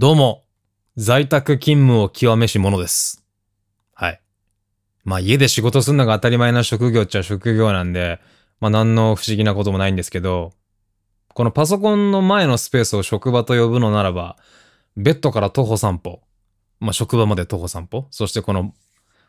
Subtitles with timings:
[0.00, 0.44] どうも、
[0.96, 3.22] 在宅勤務を極めし者です。
[3.92, 4.20] はい。
[5.04, 8.18] まあ家で仕事するのが当たり前な職業っちゃ職業なんで、
[8.60, 10.54] まあ何の不思議なこともないんですけど、
[11.34, 14.38] このパソコンの前のスペースを職場と呼ぶのならば、
[14.96, 16.22] ベッドから徒歩散歩、
[16.78, 18.72] まあ職場まで徒歩散歩、そしてこの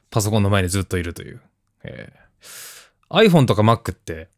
[0.09, 1.41] パソコンの前にずっといるという。
[1.83, 4.29] えー iPhone とか Mac って、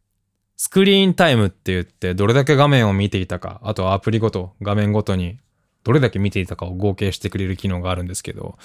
[0.57, 5.37] スクリーンタイムって言って、どれだけ画面を見ていたか、あとアプリごと、画面ごとに、
[5.83, 8.57] どれだけ見ていたかを合計してくれる機能があるんですけど、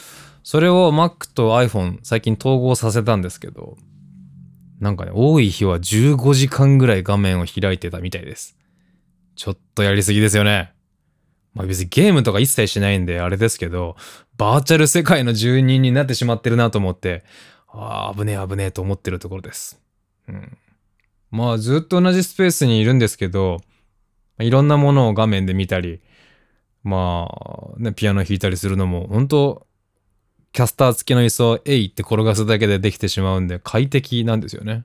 [0.42, 3.76] それを Mac と iPhone 最近統合させたんですけど、
[4.80, 8.56] なんかね、多い日は15時間ぐらい画面を開いてたみたいです。
[9.34, 10.72] ちょっとやりすぎですよね。
[11.54, 13.96] まあ別にゲームとか一切しないんであれですけど、
[14.36, 17.24] バーチャル世界の住人になってしまってるなと思って、
[17.66, 19.80] ああ、危ねえ危ねえと思ってるところです。
[20.28, 20.56] うん。
[21.30, 23.58] まあずっと同じスペースにいるんですけど、
[24.38, 26.00] いろんなものを画面で見たり、
[26.88, 27.28] ま
[27.76, 29.66] あ、ね、ピアノ弾いたりするのも、本当
[30.52, 34.84] キャスター付きの椅子をえいって転がすだけでできてしまうんで快適なんですよね。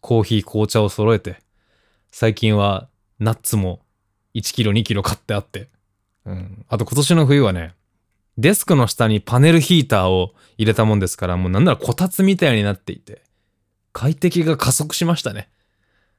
[0.00, 1.40] コーヒー、紅茶を揃えて、
[2.12, 3.80] 最近はナッツも
[4.34, 5.68] 1キロ、2キロ買ってあって、
[6.24, 6.64] うん。
[6.68, 7.74] あと今年の冬はね、
[8.38, 13.22] デスクの下にパネルヒーターを入れたもんですから、もうなんならこたつみたいになっていて、
[13.92, 15.48] 快適が加速しましたね。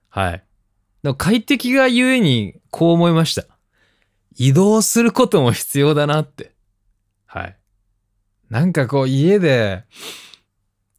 [0.09, 0.43] はい。
[1.03, 3.45] でも快適がゆえにこう思いました。
[4.38, 6.52] 移動することも必要だなって。
[7.25, 7.58] はい。
[8.50, 9.83] なんかこう家で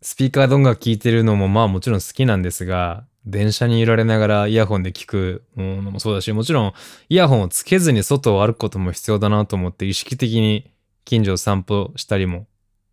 [0.03, 6.73] スピーカーで音楽聴いてるのもまあもちろん好きなんですが、電車に揺られながらイヤホンで聞くのもそうだし、もちろん
[7.09, 10.71] イヤホンをつけずに外を歩くことも必要だなと思って意識的に
[11.05, 12.47] 近所を散歩したりも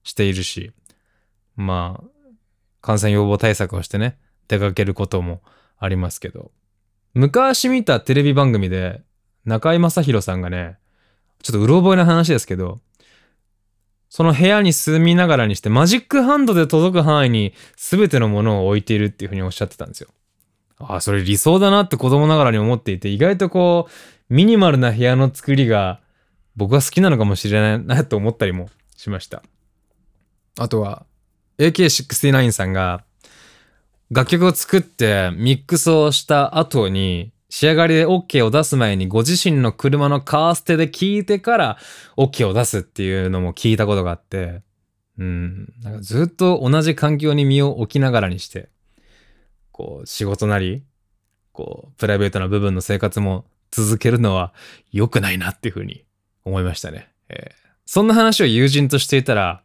[0.04, 0.72] しているし、
[1.56, 2.08] まあ、
[2.82, 5.42] 感染予防対策をしてね、出かけることも
[5.78, 6.52] ありますけど、
[7.14, 9.02] 昔見たテレビ番組で
[9.46, 10.78] 中居正広さんがね、
[11.42, 12.80] ちょっとうろ覚えな話ですけど、
[14.10, 20.10] その部屋に住みながらにしてマジックハンドで届く範囲に全てのものを置いているっていうふうにおっしゃってたんですよ。
[20.78, 26.00] ああ、それ理想だなって子供ながらに思っていて、意外とこう、ミニマルな部屋の作りが
[26.56, 29.44] 僕は好きなのかもしれないなと思ったりもしました。
[30.60, 31.06] あとは、
[31.58, 33.04] AK69 さんが
[34.12, 41.78] 楽曲を作ってミックスをした後に仕上がりで OK を出す前にご自身の車のカーステで聞いてから
[42.18, 44.64] OK を出すっていうのも聞いたことがあって、
[45.20, 48.70] うん、なんかずっと同じ環境に身を置きながらにして、
[49.72, 50.84] こう仕事なり、
[51.52, 54.52] こうプライベートな部分の生活も続けるのは
[54.92, 56.06] 良くないなっていうふうに
[56.46, 57.12] 思いましたね。
[57.30, 59.62] えーそんな話を友人としていたら、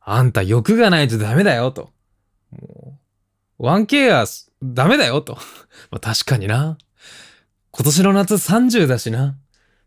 [0.00, 1.90] あんた欲がないとダメだよと。
[2.52, 2.98] も
[3.58, 4.26] う 1K は
[4.62, 5.38] ダメだよと。
[5.90, 6.76] まあ確かにな。
[7.76, 9.34] 今年の夏30だしな。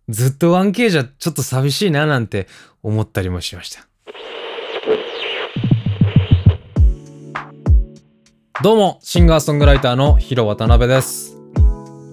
[0.10, 2.50] ずっと 1K じゃちょっと寂しいななんて
[2.84, 3.88] 思ったりもしました。
[8.62, 11.38] どうも、シンガーソングライターのヒロ渡辺です。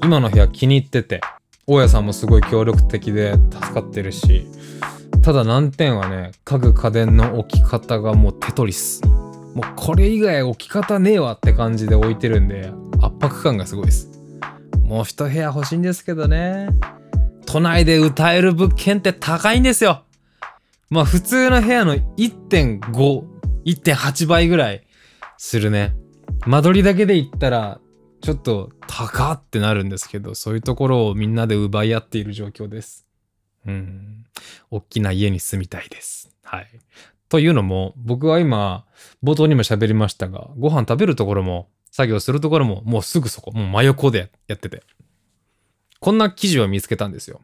[0.04, 1.20] 今の部屋気に入ってて、
[1.66, 4.46] 大家さんもすごい協力的で助かってるし、
[5.22, 9.04] ただ難点はね、家具家電の置き方がもうテトリス。
[9.04, 12.70] もうこれ以外置き方ねえわって感じで置いてるんで、
[13.00, 14.13] 圧迫感がすごいです。
[14.84, 16.69] もう一部屋欲しいんですけどね。
[17.47, 20.05] 都内で歌える物件って高いんですよ。
[20.91, 22.81] まあ普通の部屋の1.5、
[23.65, 24.87] 1.8倍ぐらい
[25.39, 25.95] するね。
[26.47, 27.81] 間取りだけで言ったら、
[28.21, 33.06] ちょっと高ってなるんですけど、そういうところをみんなで奪い合っている状況です。
[33.66, 34.25] うん。
[34.71, 36.31] 大きな家に住みたいです。
[36.43, 36.69] はい。
[37.28, 38.84] というのも、僕は今、
[39.22, 44.82] 冒頭にも喋りましたが、ご飯食べるところも、作業するところも、もうすぐそこ、もう真横でやってて。
[46.00, 47.41] こんな記事を見つけたんですよ。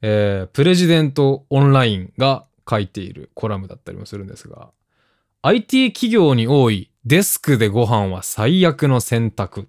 [0.00, 4.70] えー、プレジデントオンラインが書いているコラムだったりもするんですが、
[5.42, 9.64] IT 企業に多いデスクでご飯は最悪の選択っ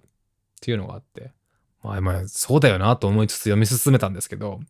[0.60, 1.32] ていうのがあって、
[1.82, 4.60] まあまあそうだよなと思いつつ読み進めたんですけど、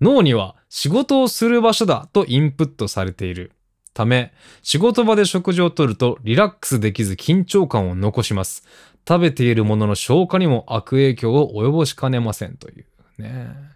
[0.00, 3.50] 脳には仕事をする場所だとインプットされている
[3.94, 4.32] ため、
[4.62, 8.64] 仕事場で食事をとるとリラックスできず緊張感を残します。
[9.06, 12.86] 食べているものの消化にも悪影響を及ぼしかねませんという
[13.18, 13.74] ね。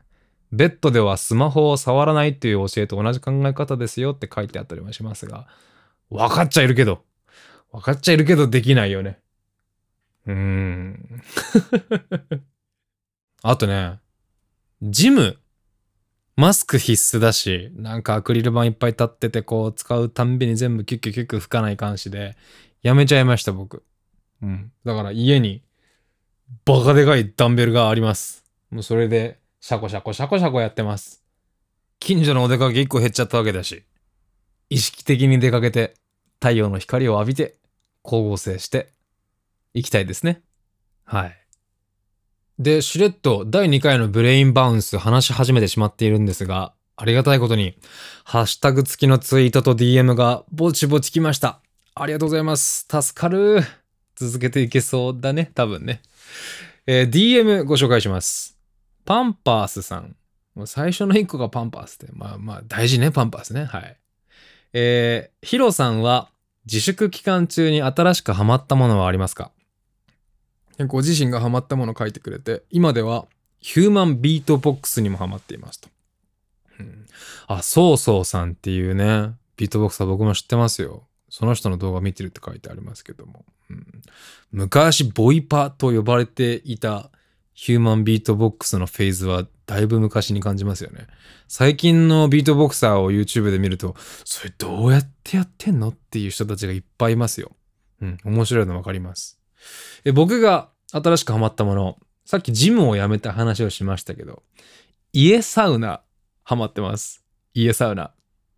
[0.50, 5.46] ベッドではスマホを触らないっていう教えと同じ考え方ですよって書いてあったりもしますが、
[6.10, 7.02] 分かっちゃいるけど、
[7.70, 9.19] 分かっちゃいるけどできないよね。
[10.26, 11.22] うーん。
[13.42, 13.98] あとね、
[14.80, 15.38] ジム、
[16.36, 22.36] マスク必須だし、なんかアクリル板いっぱい立ってて、こう使うたんびに全部キュッキュッキュッ吹かない監視で、
[22.82, 23.82] やめちゃいました僕。
[24.43, 24.73] うん。
[24.85, 25.62] だから家に、
[26.64, 28.44] バカでかいダンベルがあります。
[28.70, 31.23] もうそれで、シャコシャコシャコシャコやってます。
[32.00, 33.82] 近所のお出かけ1個減っちゃったわけだし、
[34.70, 35.94] 意識的に出かけて、
[36.40, 37.56] 太陽の光を浴びて、
[38.05, 38.93] 光合成して、
[39.75, 40.43] いきたいですね。
[41.05, 41.37] はい。
[42.58, 47.79] で、しれっと第2回のブレインバウンス話し始めてしまっているんですが、ありがたいことに、
[48.25, 51.61] ハッシュタグ付きのツイートと DM がぼちぼち来ました。
[51.94, 52.87] ありがとうございます。
[52.90, 53.62] 助かる。
[54.18, 56.02] 続けていけそうだね、多分ね。
[56.86, 58.58] えー DM ご紹介します。
[59.04, 60.16] パンパースさん。
[60.54, 63.64] もう最初の1個がパンパースで、まあまあ大事ね、パンパースね。
[63.64, 63.96] はい。
[64.72, 66.30] えー、ヒロさんは
[66.66, 69.52] 自粛期間中に新しくハマったものはありますか？
[70.86, 73.26] ご自身がハマったものを書いてくれて、今では
[73.60, 75.88] ヒューマンビートボックスにもハマっていますと。
[76.80, 77.06] うん、
[77.46, 81.04] あ、そうそうさんっていうね、ビートボックスは僕も知ってますよ。
[81.30, 83.44] その人の動画見てるって書いてありますけども。
[83.70, 83.86] うん、
[84.52, 87.10] 昔、ボイパと呼ばれていた
[87.52, 91.06] ヒューマンビートボックスのフェーズはだいぶ昔に感じますよね。
[91.48, 93.94] 最近のビートボクサーを YouTube で見ると、
[94.25, 97.52] それどうやってやってんのっていう人たちがいっぱいいますよ。
[98.00, 99.38] うん、面白いのわかります。
[100.04, 104.42] え僕が新しくハマったもの、さっきジムを辞めた話をしましたけど、
[105.12, 106.02] 家サウナ
[106.44, 107.25] ハマってます。
[107.52, 108.12] 家サウナ。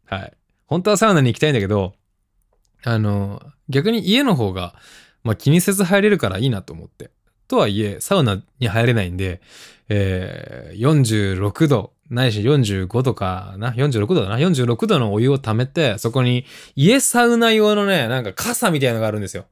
[0.05, 0.32] はい。
[0.67, 1.94] 本当はサウナに行きたいんだけど、
[2.85, 4.75] あの、逆に家の方が、
[5.23, 7.11] まあ、気にせず入れるからいいなと思って。
[7.49, 9.41] とはいえ、サウナに入れないんで、
[9.88, 16.44] えー、46度、ないし45度かな ?46 度だな ?46 度のお湯を溜めて、そこに
[16.75, 19.47] 家サウナ用のね、なんか傘みたいのがあるんですよ。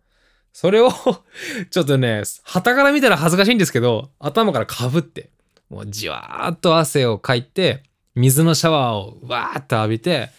[0.53, 0.91] それを
[1.71, 5.31] ちょっとね、旗から見たら恥ずかしいんですけど、頭からかぶって、
[5.71, 7.85] もうじわーっと汗をかいて、
[8.15, 10.31] 水のシャワーをわーっと浴びて、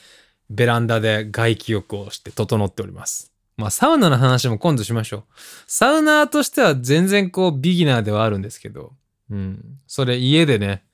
[0.49, 3.31] ベランダで外気浴をして整っております。
[3.57, 5.23] まあ、サウナの話も今度しましょう。
[5.67, 8.93] サウナーとしては全然こう、ビギナーではあるんですけど、
[9.29, 9.79] うん。
[9.85, 10.85] それ家でね、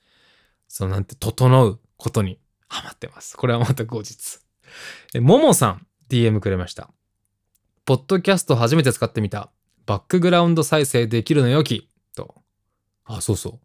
[0.68, 3.38] そのなんて、整うことにハマってます。
[3.38, 4.40] これはまた後日。
[5.13, 6.90] え、ももさん、DM くれました。
[7.86, 9.51] ポッドキャスト初めて使ってみた。
[9.86, 11.88] バックグラウンド再生できるのよき。
[12.16, 12.36] と。
[13.06, 13.60] あ、そうそう。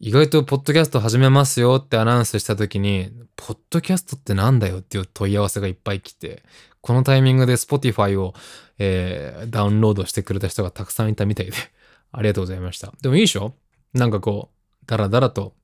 [0.00, 6.44] 意外とポッドキャスト始めますよってアナウンスした時に、ポッドキャストってなんだよっていう問い合わせがいっぱい来て、
[6.82, 8.32] このタイミングで Spotify を、
[8.78, 11.52] えーダウンロードしてくれた人がたくさんいたみたいで、
[12.12, 12.92] ありがとうございました。
[13.02, 13.54] でもいいでしょ？
[13.92, 15.56] なんかこう、だらだらと、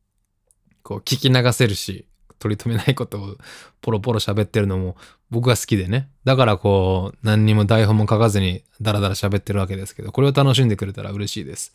[0.82, 2.08] こう聞き流せるし、
[2.40, 3.36] 取り留めないことを
[3.82, 4.96] ポロポロ喋ってるのも
[5.30, 6.10] 僕が好きでね。
[6.24, 11.72] だからこう、何にも台本も書かずにダラダラ喋ってるわけですけど、これを楽しんでくれたら嬉しいです。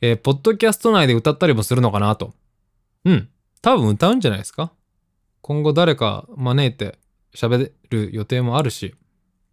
[0.00, 2.34] えーポッドキャスト内で歌ったりもするのかなと。
[3.04, 3.28] うん。
[3.62, 4.72] 多分歌うんじゃないですか
[5.40, 6.98] 今後誰か招いて
[7.34, 8.94] 喋る予定もあるし、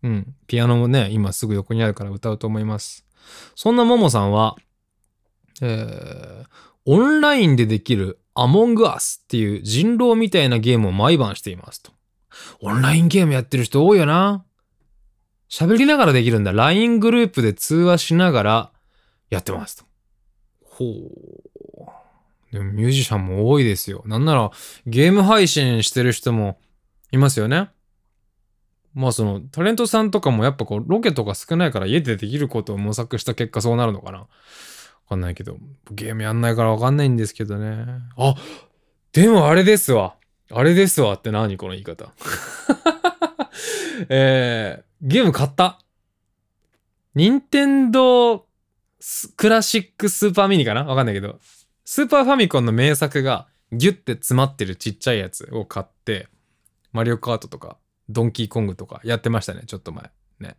[0.04, 0.36] うん。
[0.48, 3.06] ピアノもね、今すぐ横にあるから歌うと思います。
[3.56, 4.56] そんなももさんは、
[5.62, 6.46] えー
[6.86, 11.92] オンラインでできるアモングアスっていう人狼みたいなゲームを毎晩していますと。
[12.60, 14.44] オンラインゲームやってる人多いよな。
[15.50, 16.52] 喋りながらできるんだ。
[16.52, 18.72] LINE グループで通話しながら
[19.30, 19.86] やってますと。
[20.74, 22.54] ほう。
[22.54, 24.04] でもミュージシャンも多いですよ。
[24.06, 24.52] なんなら
[24.86, 26.60] ゲーム配信してる人も
[27.12, 27.70] いますよね。
[28.94, 34.20] まあそのタレントさんとかもやっぱこうロケとか少ないから家でできることを模索した結果そうなるのかな。
[34.20, 34.28] わ
[35.10, 35.58] かんないけど、
[35.92, 37.86] ゲームやんないからわかんないんですけどね。
[38.18, 38.36] あ
[39.12, 40.16] でもあれですわ。
[40.52, 41.58] あれですわって何？
[41.58, 42.14] この言い方。
[44.10, 45.80] えー、ゲーム買った。
[47.16, 48.46] 任天堂
[49.36, 50.84] クラシックスーパーミニかな？
[50.84, 51.40] わかんないけど。
[51.86, 56.28] スーパーファミコンの名作がギュッて詰まってるちっちゃいやつを買って、
[56.92, 60.12] マリオカートとか、ドンキーコングとかやってましたね、ちょっと前。
[60.40, 60.56] ね。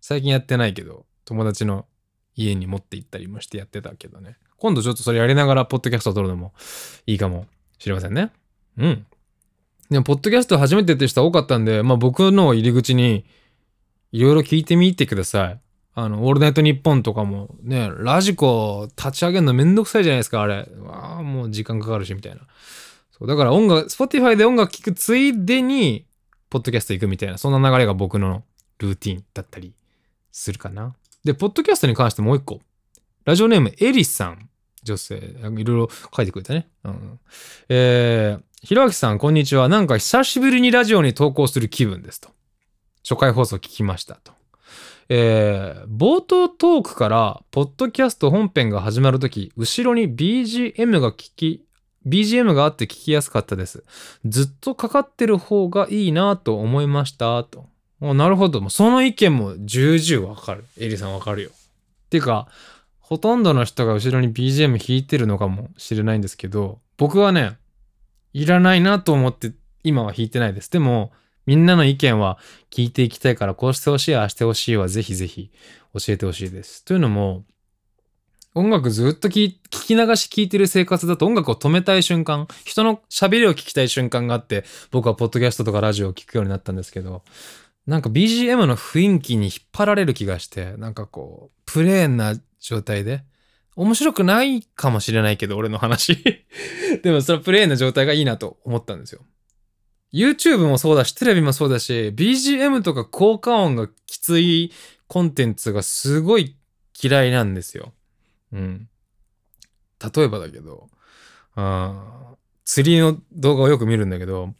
[0.00, 1.86] 最近やってないけど、友達の
[2.34, 4.36] 家に持って行ったりもしてやってたけどね。
[4.56, 6.54] 今度ちょっとそれやりながらポッドキャストを撮るのも
[7.06, 7.46] いいかも
[7.78, 8.30] しれませんね。
[8.78, 9.06] うん。
[9.90, 13.26] でも、ポッドキャスト初めてって人多かったんで、まあ僕の入り口に
[14.12, 15.60] いろいろ聞いてみてください。
[15.94, 20.68] あの、オールナイトニッポンとかもね、ラジコ立ち上げるのめんどくさいじゃないですか、あれ。
[20.80, 22.40] わあ、もう時間かかるし、みたいな。
[23.10, 26.06] そう、だから音楽、Spotify で音楽聴くついでに、
[26.48, 28.44] ポッドキャスト行くみたいな、そんな流れが僕の
[28.78, 29.72] ルーティンだったり
[30.32, 30.94] するかな。
[31.24, 32.60] で、ポッドキャストに関してもう一個。
[33.24, 34.48] ラジオネーム、エリスさん。
[34.82, 35.16] 女性。
[35.16, 36.68] いろいろ書いてくれたね。
[36.84, 37.20] うん。
[37.68, 39.68] えー、ひろあきさん、こんにちは。
[39.68, 42.30] なんか久しぶりにラジオに投稿する気分ですと。
[43.02, 44.39] 初回放送聞きましたと。
[45.12, 51.66] えー、冒頭トークから、ポッドキャスト本編が始まるとき、後ろに BGM が聞き、
[52.06, 53.82] BGM があって聞きやすかったです。
[54.24, 57.66] ずっとかかってる方がいいなと思いましたと。
[58.00, 58.70] なるほど。
[58.70, 60.64] その意見も重々わかる。
[60.78, 61.50] エリさんわかるよ。
[61.50, 62.46] っていうか、
[63.00, 67.58] ほとんどの人が後ろに BGM 弾いてるのかもしれないんですけど、僕はね、
[68.32, 69.50] いらないなと思って
[69.82, 70.70] 今は弾いてないです。
[70.70, 71.10] でも、
[71.50, 72.38] みんなの意見は
[72.70, 75.50] 聞いていきたいから、こうしてほしい、ああしてほしいはぜひぜひ
[75.94, 76.84] 教えてほしいです。
[76.84, 77.44] というのも、
[78.54, 87.24] 音楽ずっと聞き流し聞いてる生活だと音楽を止めたい瞬間、人の喋りを聞きたい瞬間があって、僕はポッドキャストとかラジオを聞くようになったんですけど、
[87.84, 93.24] なんか BGM の雰囲気に引っ張られる気がして、なんかこう、プレーンな状態で、
[93.74, 96.16] 面白くないかもしれないけど、俺の話
[97.02, 99.22] でもそのプレーンな状態がいいなと思ったんですよ。
[100.12, 104.72] YouTube もそうだし、テレビもそうだし、BGM とか効果音がきつい
[105.06, 106.56] コンテンツがすごい
[107.00, 107.92] 嫌いなんですよ。
[108.52, 108.88] うん。
[110.14, 110.88] 例えばだけど、
[111.54, 114.54] あ釣りの動画をよく見るんだけど、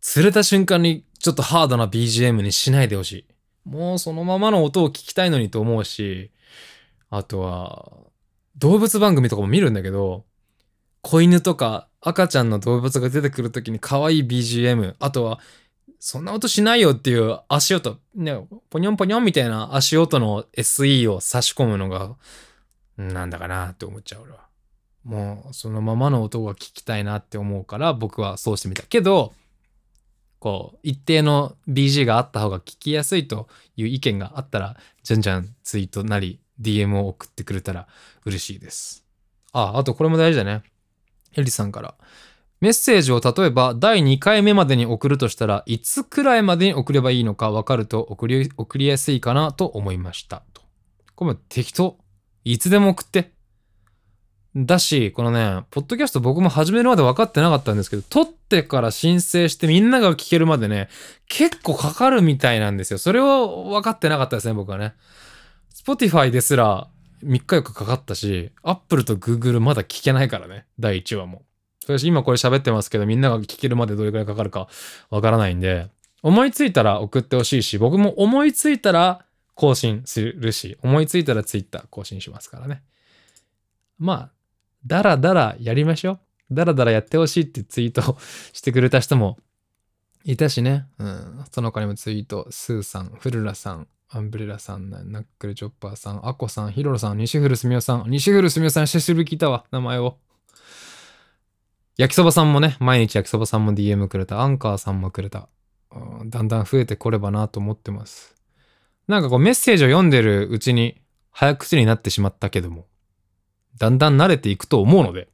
[0.00, 3.26] 釣れた瞬間にちょっとハードな BGM にしないでほしい。
[3.64, 6.30] もうそのままの音を聞きたいのにと思うし、
[7.10, 7.92] あとは、
[8.56, 10.24] 動物番組とかも見るんだけど、
[11.04, 15.38] 子犬とか赤ちゃんの動物が出てくるときに可愛い BGM、あとは、
[16.00, 22.16] そんな音しないよっていう足音、ね、ポニョンポニョンみたいな足音の SE を差し込むのが
[22.96, 24.44] なんだかなって思っちゃう俺は。
[25.04, 28.82] もうそのままの音が聞きたいなって思うから僕はそうしてみた。
[28.82, 29.34] けど、
[30.38, 37.88] こう、一定の BG があった方が聞きやすいという意見があったら、じゃんじゃんツイートなり DM を送ってくれたら
[38.24, 39.04] 嬉しいです。
[39.52, 40.62] あ、あとこれも大事だね。
[41.36, 41.94] エリさんから。
[42.60, 50.42] メッセージを例えば第2回目までに送るとしたらいつくらいまでに送ればいいのか分かると送り送りやすいかなと思いました。
[50.54, 50.62] と
[51.14, 51.98] これも適当。
[52.44, 53.32] いつでも送って。
[54.56, 60.88] だし、このね、ポッドキャスト僕も始めるまで分かってなかったんですけど、撮ってから申請してみんなが聞けるまでね、
[61.28, 62.98] 結構かかるみたいなんですよ。
[62.98, 64.94] それを分かってなかったですね、僕はね。
[65.74, 66.88] Spotify ですら
[67.24, 71.42] 3日4日かかったし、Apple と Google まだ聞けないからね、第1話も。
[71.84, 74.68] 私今これ喋ってますけど、みんなが聞けるまでどれくらいかかるか
[75.10, 75.88] わからないんで、
[76.22, 82.82] 思いついたら送ってほしいし、僕も思いついたら更新するし、思いついたら Twitter 更新しますからね。
[83.98, 84.30] まあ、
[84.86, 86.54] だらだらやりましょう。
[86.54, 88.16] だらだらやってほしいってツイート
[88.52, 89.38] してくれた人も
[90.24, 90.86] いたしね。
[90.98, 91.44] うん。
[91.50, 100.18] その他にもツイート、スーさん、フルラさん、アンブレラさん、ナックルチョッパーさん、アコさん、ヒロロさん、西古すみおさん、西古すみおさん、久しぶり聞いたわ、名前を。
[101.96, 105.48] 焼きそばさんもね、毎日焼きそばさんも DM くれた、アンカーさんもくれた。
[106.26, 108.34] だんだん増えてこればなと思ってます。
[109.06, 112.86] なんかこうメッセージを読んでるうちに早口になってしまったけども、
[113.76, 115.28] だんだん慣れていくと思うので、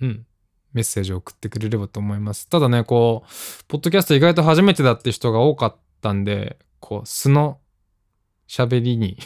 [0.00, 0.26] うん。
[0.72, 2.48] メッセージを送ってくれればと思います。
[2.48, 7.58] ただね、こう、ポッドキャスト意外と初めてだって人が多かったんで、こう、素の
[8.48, 9.18] 喋りに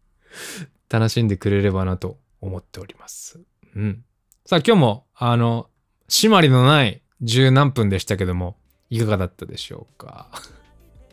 [0.88, 3.40] 楽しんでくれればなと思っております。
[3.74, 4.04] うん。
[4.46, 5.68] さあ今日も、あの、
[6.08, 8.56] 締まりのない十何分でしたけども、
[8.90, 10.30] いかがだったでしょうか？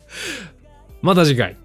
[1.01, 1.57] また次回。